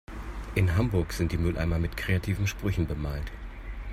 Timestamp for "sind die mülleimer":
1.13-1.77